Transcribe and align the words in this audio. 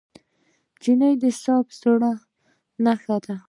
نجلۍ 0.81 1.13
د 1.21 1.23
صفا 1.41 1.73
زړه 1.79 2.11
نښه 2.83 3.17
ده. 3.25 3.35